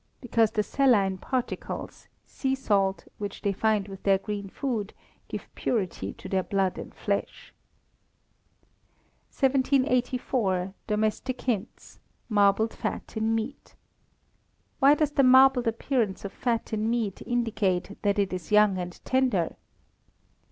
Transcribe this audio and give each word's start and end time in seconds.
_Because 0.19 0.49
the 0.49 0.63
saline 0.63 1.19
particles 1.19 2.07
(sea 2.25 2.55
salt) 2.55 3.07
which 3.19 3.43
they 3.43 3.53
find 3.53 3.87
with 3.87 4.01
their 4.01 4.17
green 4.17 4.49
food 4.49 4.95
give 5.27 5.47
purity 5.53 6.11
to 6.13 6.27
their 6.27 6.41
blood 6.41 6.79
and 6.79 6.91
flesh. 6.95 7.53
1784. 9.29 10.73
Domestic 10.87 11.41
Hints 11.41 11.99
(Marbled 12.29 12.73
Fat 12.73 13.15
in 13.15 13.35
Meat). 13.35 13.75
_Why 14.81 14.97
does 14.97 15.11
the 15.11 15.23
marbled 15.23 15.67
appearance 15.67 16.25
of 16.25 16.33
fat 16.33 16.73
in 16.73 16.89
meat 16.89 17.21
indicate 17.21 17.95
that 18.01 18.17
it 18.17 18.33
is 18.33 18.51
young 18.51 18.79
and 18.79 18.99
tender? 19.05 19.55